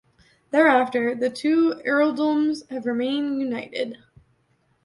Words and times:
Thereafter, 0.49 1.13
the 1.13 1.29
two 1.29 1.79
earldoms 1.85 2.67
have 2.71 2.87
remained 2.87 3.39
united. 3.39 3.99